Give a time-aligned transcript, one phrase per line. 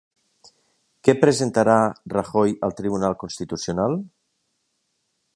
[1.07, 1.75] Què presentarà
[2.13, 3.99] Rajoy al Tribunal Constitucional?